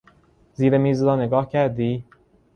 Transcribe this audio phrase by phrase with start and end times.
[0.53, 2.05] زیر میز را نگاه کردی؟